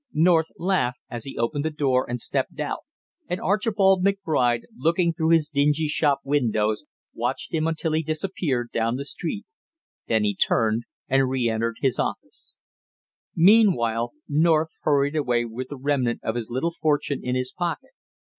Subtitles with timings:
[0.13, 2.79] North laughed as he opened the door and stepped out;
[3.27, 8.95] and Archibald McBride, looking through his dingy show windows, watched him until he disappeared down
[8.95, 9.45] the street;
[10.07, 12.57] then he turned and reëntered his office.
[13.35, 17.91] Meanwhile North hurried away with the remnant of his little fortune in his pocket.